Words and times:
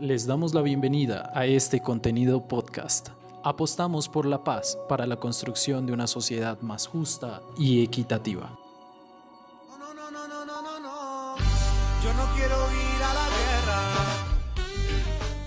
Les 0.00 0.26
damos 0.26 0.54
la 0.54 0.60
bienvenida 0.60 1.30
a 1.34 1.46
este 1.46 1.78
contenido 1.78 2.48
podcast. 2.48 3.10
Apostamos 3.44 4.08
por 4.08 4.26
la 4.26 4.42
paz 4.42 4.76
para 4.88 5.06
la 5.06 5.14
construcción 5.14 5.86
de 5.86 5.92
una 5.92 6.08
sociedad 6.08 6.60
más 6.62 6.88
justa 6.88 7.40
y 7.56 7.84
equitativa. 7.84 8.58
No, 9.68 9.94
no, 9.94 10.10
no, 10.10 10.26
no, 10.26 10.44
no, 10.44 10.62
no, 10.62 10.80
no. 10.80 11.36
Yo 12.02 12.12
no 12.12 12.26
quiero 12.34 12.56
ir 12.72 13.02
a 13.04 13.14
la 13.14 13.28
guerra. 13.36 13.82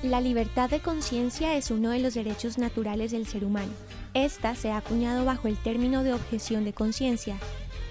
La 0.04 0.22
libertad 0.22 0.70
de 0.70 0.80
conciencia 0.80 1.58
es 1.58 1.70
uno 1.70 1.90
de 1.90 2.00
los 2.00 2.14
derechos 2.14 2.58
naturales 2.58 3.12
del 3.12 3.28
ser 3.28 3.44
humano. 3.44 3.74
Esta 4.14 4.56
se 4.56 4.72
ha 4.72 4.78
acuñado 4.78 5.26
bajo 5.26 5.50
el 5.50 5.58
término 5.62 6.04
de 6.04 6.14
objeción 6.14 6.64
de 6.64 6.72
conciencia, 6.72 7.38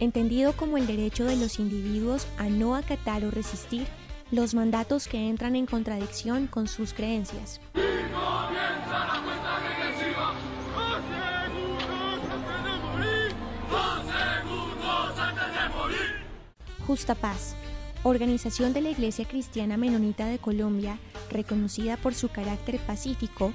entendido 0.01 0.55
como 0.55 0.79
el 0.79 0.87
derecho 0.87 1.27
de 1.27 1.37
los 1.37 1.59
individuos 1.59 2.27
a 2.39 2.49
no 2.49 2.75
acatar 2.77 3.27
o 3.27 3.31
resistir 3.31 3.87
los 4.31 4.55
mandatos 4.55 5.07
que 5.07 5.29
entran 5.29 5.57
en 5.57 5.67
contradicción 5.67 6.47
con 6.47 6.69
sus 6.69 6.93
creencias. 6.93 7.61
Justa 16.87 17.17
Paz, 17.17 17.57
organización 18.05 18.73
de 18.73 18.81
la 18.81 18.91
Iglesia 18.91 19.25
Cristiana 19.27 19.77
Menonita 19.77 20.27
de 20.27 20.39
Colombia, 20.39 20.99
reconocida 21.31 21.97
por 21.97 22.15
su 22.15 22.29
carácter 22.29 22.79
pacífico, 22.79 23.53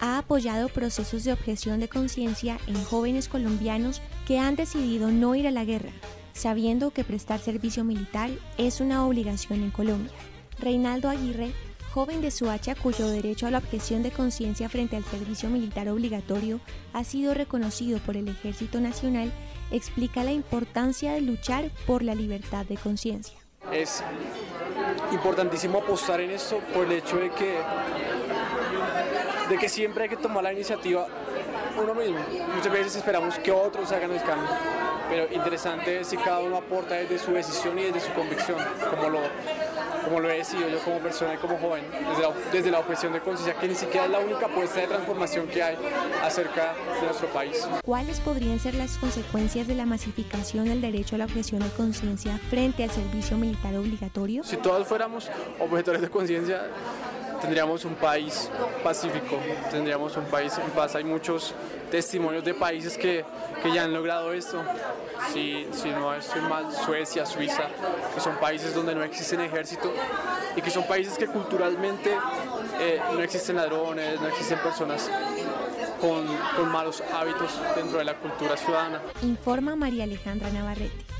ha 0.00 0.18
apoyado 0.18 0.68
procesos 0.68 1.24
de 1.24 1.32
objeción 1.32 1.80
de 1.80 1.88
conciencia 1.88 2.58
en 2.66 2.82
jóvenes 2.84 3.28
colombianos 3.28 4.02
que 4.26 4.38
han 4.38 4.54
decidido 4.54 5.10
no 5.10 5.34
ir 5.34 5.46
a 5.46 5.50
la 5.50 5.64
guerra, 5.64 5.92
sabiendo 6.34 6.90
que 6.90 7.04
prestar 7.04 7.40
servicio 7.40 7.84
militar 7.84 8.28
es 8.58 8.80
una 8.80 9.06
obligación 9.06 9.62
en 9.62 9.70
Colombia. 9.70 10.12
Reinaldo 10.58 11.08
Aguirre, 11.08 11.52
joven 11.92 12.20
de 12.20 12.30
Suacha 12.30 12.74
cuyo 12.74 13.08
derecho 13.08 13.46
a 13.46 13.50
la 13.50 13.58
objeción 13.58 14.02
de 14.02 14.10
conciencia 14.10 14.68
frente 14.68 14.96
al 14.96 15.04
servicio 15.04 15.48
militar 15.48 15.88
obligatorio 15.88 16.60
ha 16.92 17.04
sido 17.04 17.34
reconocido 17.34 17.98
por 18.00 18.16
el 18.16 18.28
Ejército 18.28 18.80
Nacional, 18.80 19.32
explica 19.70 20.24
la 20.24 20.32
importancia 20.32 21.12
de 21.12 21.20
luchar 21.20 21.70
por 21.86 22.02
la 22.02 22.14
libertad 22.14 22.66
de 22.66 22.76
conciencia. 22.76 23.38
Es 23.72 24.02
importantísimo 25.12 25.78
apostar 25.78 26.20
en 26.20 26.32
esto 26.32 26.58
por 26.74 26.84
el 26.86 26.92
hecho 26.92 27.16
de 27.16 27.30
que, 27.30 27.58
de 29.48 29.58
que 29.58 29.68
siempre 29.68 30.04
hay 30.04 30.10
que 30.10 30.16
tomar 30.16 30.42
la 30.42 30.52
iniciativa 30.52 31.06
uno 31.80 31.94
mismo. 31.94 32.18
Muchas 32.54 32.72
veces 32.72 32.96
esperamos 32.96 33.38
que 33.38 33.50
otros 33.50 33.90
hagan 33.92 34.12
el 34.12 34.22
cambio, 34.22 34.48
pero 35.08 35.32
interesante 35.32 36.00
es 36.00 36.08
si 36.08 36.16
cada 36.16 36.40
uno 36.40 36.56
aporta 36.56 36.94
desde 36.94 37.18
su 37.18 37.32
decisión 37.32 37.78
y 37.78 37.84
desde 37.84 38.00
su 38.00 38.12
convicción, 38.12 38.58
como 38.90 39.08
lo, 39.10 39.20
como 40.04 40.20
lo 40.20 40.30
he 40.30 40.38
decidido 40.38 40.68
yo 40.68 40.78
como 40.80 40.98
persona 40.98 41.34
y 41.34 41.36
como 41.38 41.58
joven, 41.58 41.84
desde 41.90 42.22
la, 42.22 42.32
desde 42.52 42.70
la 42.70 42.78
objeción 42.80 43.12
de 43.12 43.20
conciencia, 43.20 43.58
que 43.58 43.68
ni 43.68 43.74
siquiera 43.74 44.06
es 44.06 44.10
la 44.10 44.18
única 44.18 44.46
apuesta 44.46 44.80
de 44.80 44.86
transformación 44.86 45.46
que 45.48 45.62
hay 45.62 45.76
acerca 46.22 46.74
de 47.00 47.06
nuestro 47.06 47.28
país. 47.28 47.66
¿Cuáles 47.84 48.20
podrían 48.20 48.58
ser 48.58 48.74
las 48.74 48.98
consecuencias 48.98 49.66
de 49.66 49.74
la 49.74 49.86
masificación 49.86 50.66
del 50.66 50.80
derecho 50.80 51.16
a 51.16 51.18
la 51.18 51.24
objeción 51.24 51.60
de 51.60 51.68
conciencia 51.70 52.38
frente 52.50 52.84
al 52.84 52.90
servicio 52.90 53.36
militar 53.36 53.74
obligatorio? 53.76 54.44
Si 54.44 54.56
todos 54.56 54.86
fuéramos 54.86 55.30
objetores 55.58 56.00
de 56.00 56.08
conciencia, 56.08 56.62
tendríamos 57.44 57.84
un 57.84 57.94
país 57.94 58.50
pacífico, 58.82 59.38
tendríamos 59.70 60.16
un 60.16 60.24
país 60.24 60.56
en 60.56 60.70
paz. 60.70 60.94
Hay 60.94 61.04
muchos 61.04 61.54
testimonios 61.90 62.42
de 62.42 62.54
países 62.54 62.96
que, 62.96 63.22
que 63.62 63.70
ya 63.70 63.84
han 63.84 63.92
logrado 63.92 64.32
esto. 64.32 64.62
Si, 65.30 65.66
si 65.72 65.90
no 65.90 66.14
estoy 66.14 66.40
mal, 66.40 66.72
Suecia, 66.72 67.26
Suiza, 67.26 67.68
que 68.14 68.20
son 68.20 68.36
países 68.36 68.74
donde 68.74 68.94
no 68.94 69.02
existen 69.04 69.40
ejército 69.42 69.92
y 70.56 70.62
que 70.62 70.70
son 70.70 70.84
países 70.84 71.18
que 71.18 71.26
culturalmente 71.26 72.16
eh, 72.80 73.00
no 73.12 73.20
existen 73.20 73.56
ladrones, 73.56 74.18
no 74.20 74.28
existen 74.28 74.58
personas 74.60 75.10
con, 76.00 76.24
con 76.56 76.72
malos 76.72 77.02
hábitos 77.12 77.60
dentro 77.76 77.98
de 77.98 78.04
la 78.04 78.14
cultura 78.14 78.56
ciudadana. 78.56 79.02
Informa 79.22 79.76
María 79.76 80.04
Alejandra 80.04 80.48
Navarrete. 80.50 81.13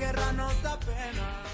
Guerra 0.00 0.32
nos 0.32 0.62
da 0.62 0.78
pena. 0.80 1.44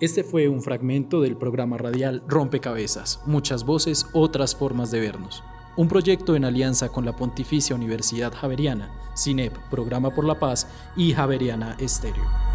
Este 0.00 0.22
fue 0.22 0.48
un 0.48 0.62
fragmento 0.62 1.20
del 1.20 1.36
programa 1.36 1.78
radial 1.78 2.22
Rompecabezas, 2.28 3.22
muchas 3.24 3.64
voces, 3.64 4.06
otras 4.12 4.54
formas 4.54 4.90
de 4.90 5.00
vernos. 5.00 5.42
Un 5.76 5.88
proyecto 5.88 6.36
en 6.36 6.44
alianza 6.44 6.90
con 6.90 7.06
la 7.06 7.16
Pontificia 7.16 7.74
Universidad 7.74 8.32
Javeriana, 8.34 8.90
CINEP, 9.16 9.56
Programa 9.70 10.10
por 10.10 10.24
la 10.24 10.38
Paz 10.38 10.68
y 10.96 11.14
Javeriana 11.14 11.76
Estéreo. 11.78 12.51